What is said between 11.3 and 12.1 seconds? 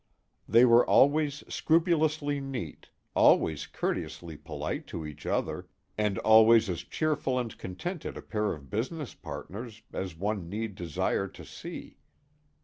see.